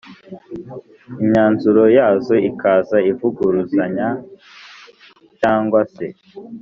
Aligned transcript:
Imyanzuro 1.21 1.83
yazo 1.97 2.35
ikaza 2.49 2.97
ivuguruzanya 3.11 4.09
cyangwa 5.39 5.79
se 5.93 6.05